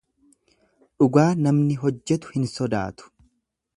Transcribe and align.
Dhugaa 1.03 1.27
namni 1.41 1.77
hojjetu 1.83 2.33
hin 2.39 2.49
sodaatu. 2.55 3.13